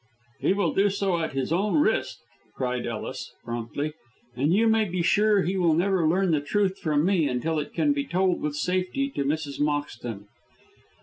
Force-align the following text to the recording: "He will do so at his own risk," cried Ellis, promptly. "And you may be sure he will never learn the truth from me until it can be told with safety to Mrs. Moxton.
"He 0.39 0.53
will 0.53 0.73
do 0.73 0.89
so 0.89 1.19
at 1.19 1.33
his 1.33 1.53
own 1.53 1.75
risk," 1.75 2.17
cried 2.55 2.87
Ellis, 2.87 3.35
promptly. 3.43 3.93
"And 4.35 4.51
you 4.51 4.67
may 4.67 4.85
be 4.85 5.03
sure 5.03 5.43
he 5.43 5.57
will 5.57 5.75
never 5.75 6.07
learn 6.07 6.31
the 6.31 6.41
truth 6.41 6.79
from 6.79 7.05
me 7.05 7.27
until 7.27 7.59
it 7.59 7.71
can 7.71 7.93
be 7.93 8.07
told 8.07 8.41
with 8.41 8.55
safety 8.55 9.11
to 9.11 9.23
Mrs. 9.23 9.59
Moxton. 9.59 10.25